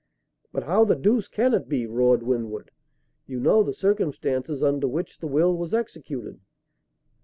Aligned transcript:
"But 0.51 0.63
how 0.63 0.83
the 0.83 0.95
deuce 0.95 1.27
can 1.27 1.53
it 1.53 1.69
be?" 1.69 1.85
roared 1.85 2.23
Winwood. 2.23 2.71
"You 3.27 3.39
know 3.39 3.61
the 3.61 3.71
circumstances 3.71 4.63
under 4.63 4.87
which 4.87 5.19
the 5.19 5.27
will 5.27 5.55
was 5.55 5.75
executed." 5.75 6.39